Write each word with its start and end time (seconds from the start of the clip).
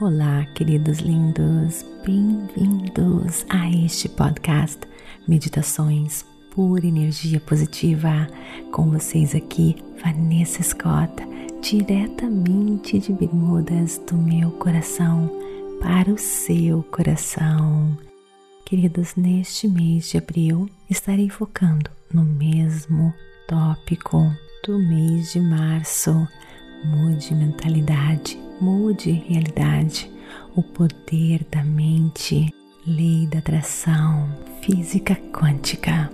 Olá, 0.00 0.46
queridos 0.54 1.00
lindos, 1.00 1.84
bem-vindos 2.06 3.44
a 3.48 3.68
este 3.68 4.08
podcast 4.08 4.78
Meditações 5.26 6.24
por 6.54 6.84
Energia 6.84 7.40
Positiva. 7.40 8.28
Com 8.70 8.92
vocês 8.92 9.34
aqui, 9.34 9.74
Vanessa 10.00 10.62
Scott, 10.62 11.14
diretamente 11.60 13.00
de 13.00 13.12
Bermudas 13.12 14.00
do 14.08 14.16
meu 14.16 14.52
coração 14.52 15.28
para 15.80 16.12
o 16.12 16.16
seu 16.16 16.84
coração. 16.84 17.98
Queridos, 18.64 19.16
neste 19.16 19.66
mês 19.66 20.10
de 20.10 20.18
abril 20.18 20.70
estarei 20.88 21.28
focando 21.28 21.90
no 22.14 22.22
mesmo 22.22 23.12
tópico 23.48 24.32
do 24.64 24.78
mês 24.78 25.32
de 25.32 25.40
março. 25.40 26.28
Mude 26.84 27.34
mentalidade 27.34 28.47
Mude 28.60 29.12
realidade, 29.28 30.10
o 30.56 30.62
poder 30.62 31.46
da 31.50 31.62
mente, 31.62 32.52
lei 32.84 33.24
da 33.28 33.38
atração, 33.38 34.28
física 34.60 35.14
quântica. 35.32 36.10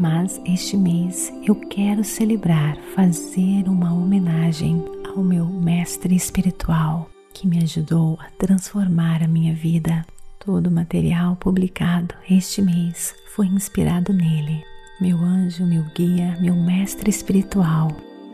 Mas 0.00 0.40
este 0.46 0.74
mês 0.74 1.30
eu 1.46 1.54
quero 1.54 2.02
celebrar, 2.02 2.78
fazer 2.94 3.68
uma 3.68 3.92
homenagem 3.92 4.82
ao 5.14 5.22
meu 5.22 5.44
mestre 5.44 6.16
espiritual 6.16 7.10
que 7.34 7.46
me 7.46 7.62
ajudou 7.62 8.18
a 8.20 8.30
transformar 8.38 9.22
a 9.22 9.28
minha 9.28 9.54
vida. 9.54 10.06
Todo 10.38 10.68
o 10.68 10.72
material 10.72 11.36
publicado 11.36 12.14
este 12.28 12.62
mês 12.62 13.14
foi 13.34 13.46
inspirado 13.46 14.14
nele. 14.14 14.64
Meu 14.98 15.18
anjo, 15.18 15.66
meu 15.66 15.84
guia, 15.94 16.38
meu 16.40 16.54
mestre 16.54 17.10
espiritual 17.10 17.88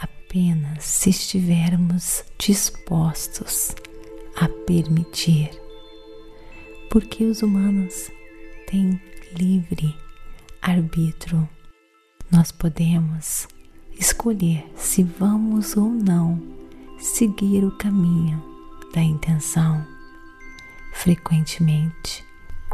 apenas 0.00 0.82
se 0.82 1.10
estivermos 1.10 2.24
dispostos 2.38 3.74
a 4.34 4.48
permitir, 4.66 5.50
porque 6.90 7.24
os 7.24 7.42
humanos 7.42 8.10
têm 8.66 8.98
livre 9.38 9.94
arbítrio. 10.62 11.46
Nós 12.30 12.50
podemos 12.50 13.46
escolher 13.98 14.64
se 14.74 15.02
vamos 15.02 15.76
ou 15.76 15.90
não 15.90 16.61
seguir 17.02 17.64
o 17.64 17.72
caminho 17.72 18.40
da 18.94 19.02
intenção. 19.02 19.84
Frequentemente, 20.92 22.24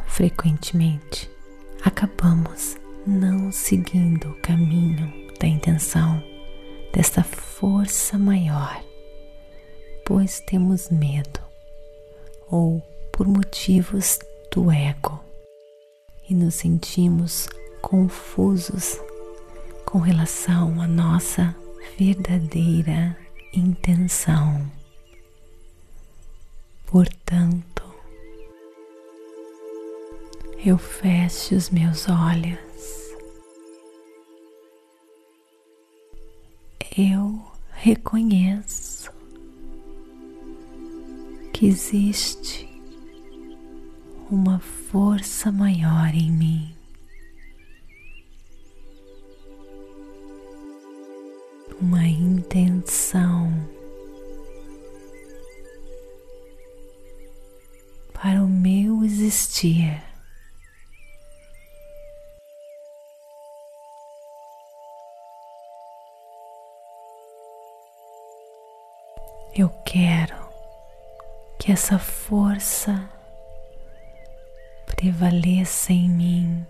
frequentemente, 0.07 1.31
acabamos 1.83 2.77
não 3.07 3.51
seguindo 3.51 4.29
o 4.29 4.35
caminho 4.43 5.11
da 5.41 5.47
intenção 5.47 6.23
desta 6.93 7.25
força 7.25 8.19
maior, 8.19 8.85
pois 10.05 10.41
temos 10.41 10.91
medo 10.91 11.41
ou 12.51 12.83
por 13.11 13.27
motivos 13.27 14.19
do 14.53 14.71
ego 14.71 15.19
e 16.29 16.35
nos 16.35 16.57
sentimos 16.57 17.49
confusos 17.81 19.01
com 19.87 19.99
relação 19.99 20.83
à 20.83 20.87
nossa 20.87 21.57
verdadeira 21.99 23.17
intenção. 23.53 24.71
Portanto, 26.87 27.83
eu 30.65 30.79
fecho 30.79 31.55
os 31.55 31.71
meus 31.71 32.09
olhos, 32.09 32.59
eu 36.97 37.41
reconheço 37.73 39.13
que 41.53 41.67
existe 41.67 42.69
uma 44.31 44.59
força 44.59 45.51
maior 45.51 46.15
em 46.15 46.31
mim. 46.31 46.78
Uma 51.89 52.07
intenção 52.07 53.51
para 58.13 58.43
o 58.45 58.47
meu 58.47 59.03
existir. 59.03 60.03
Eu 69.57 69.71
quero 69.87 70.37
que 71.59 71.73
essa 71.73 71.99
força 71.99 73.09
prevaleça 74.95 75.95
em 75.95 76.07
mim. 76.11 76.67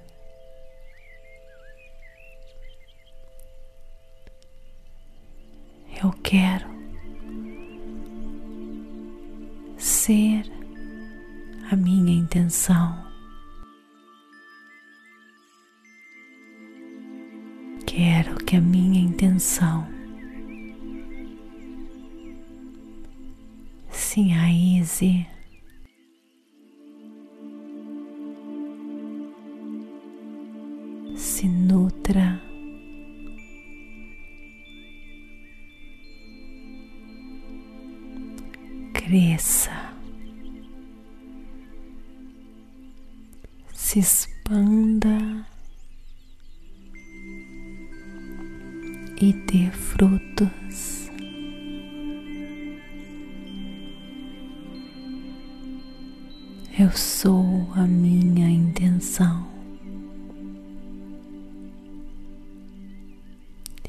Quero 6.28 6.69
ser 9.78 10.42
a 11.70 11.75
minha 11.75 12.12
intenção. 12.20 13.02
Quero 17.86 18.36
que 18.44 18.56
a 18.56 18.60
minha 18.60 19.00
intenção 19.00 19.88
se 23.90 24.20
enraize 24.20 25.26
se 31.16 31.48
nutra 31.48 32.47
cresça, 39.08 39.70
se 43.72 44.00
expanda 44.00 45.46
e 49.19 49.32
dê 49.32 49.70
frutos. 49.70 51.08
Eu 56.78 56.90
sou 56.93 57.66
a 57.76 57.87
minha 57.87 58.50
intenção. 58.50 59.49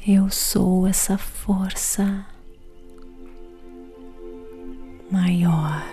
Eu 0.08 0.30
sou 0.30 0.86
essa 0.86 1.18
força 1.18 2.26
maior. 5.10 5.84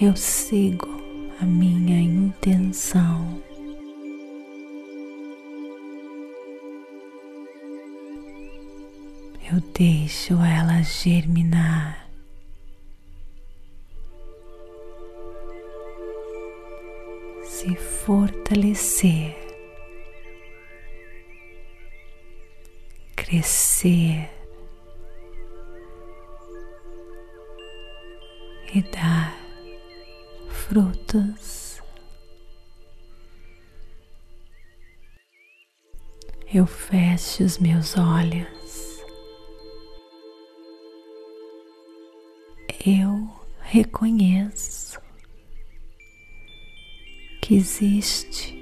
Eu 0.00 0.14
sigo 0.16 0.88
a 1.40 1.44
minha 1.44 2.00
intenção. 2.00 3.42
Eu 9.50 9.60
deixo 9.72 10.34
ela 10.34 10.82
germinar. 10.82 12.08
Se 17.44 17.74
fortalecer. 17.76 19.46
crescer 23.26 24.30
e 28.76 28.82
dar 28.82 29.34
frutos. 30.50 31.80
Eu 36.52 36.66
fecho 36.66 37.42
os 37.42 37.56
meus 37.56 37.96
olhos. 37.96 39.02
Eu 42.86 43.30
reconheço 43.60 45.00
que 47.40 47.54
existe 47.54 48.54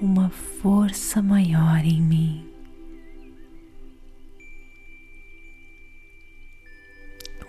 uma 0.00 0.30
força 0.30 1.22
maior 1.22 1.84
em 1.84 2.02
mim. 2.02 2.47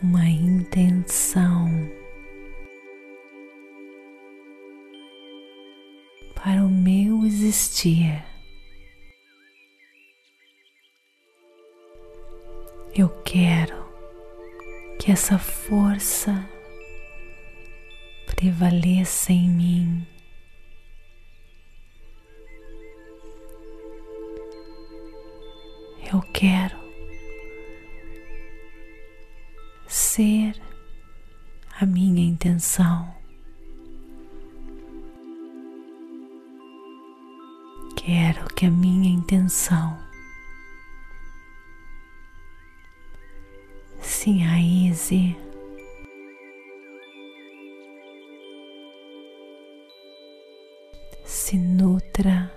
Uma 0.01 0.25
intenção 0.25 1.67
para 6.35 6.63
o 6.63 6.69
meu 6.69 7.25
existir. 7.25 8.23
Eu 12.95 13.09
quero 13.23 13.85
que 14.99 15.11
essa 15.11 15.37
força 15.37 16.49
prevaleça 18.25 19.33
em 19.33 19.49
mim. 19.49 20.07
Eu 26.11 26.21
quero 26.33 26.88
ser 30.19 30.61
a 31.79 31.85
minha 31.85 32.25
intenção. 32.27 33.15
Quero 37.95 38.45
que 38.53 38.65
a 38.65 38.69
minha 38.69 39.09
intenção 39.09 39.97
se 44.01 44.31
enraize 44.31 45.37
se 51.23 51.57
nutra. 51.57 52.51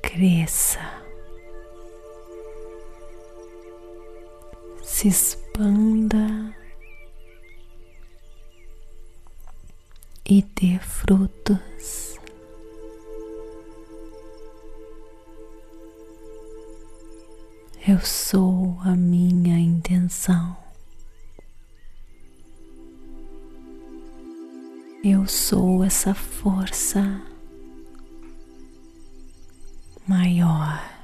Cresça, 0.00 0.97
se 4.98 5.06
expanda 5.06 6.52
e 10.28 10.42
dê 10.42 10.76
frutos. 10.80 12.18
Eu 17.86 18.00
sou 18.00 18.76
a 18.80 18.96
minha 18.96 19.56
intenção. 19.56 20.56
Eu 25.04 25.28
sou 25.28 25.84
essa 25.84 26.12
força 26.12 27.22
maior. 30.08 30.97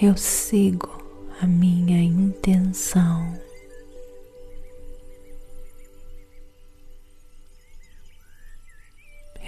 Eu 0.00 0.16
sigo 0.16 0.88
a 1.42 1.46
minha 1.46 2.00
intenção. 2.00 3.36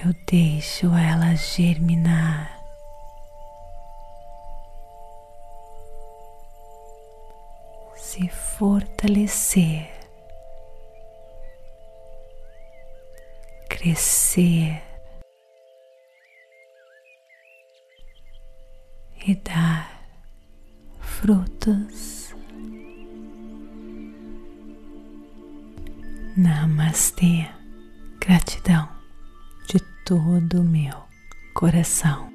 Eu 0.04 0.12
deixo 0.26 0.86
ela 0.86 1.34
germinar. 1.36 2.58
Se 7.96 8.28
fortalecer, 8.28 9.88
crescer. 13.68 14.82
e 19.26 19.34
dar 19.34 19.99
frutos. 21.20 22.34
Namastê, 26.34 27.46
gratidão 28.18 28.88
de 29.68 29.80
todo 30.06 30.62
o 30.62 30.64
meu 30.64 30.96
coração. 31.52 32.29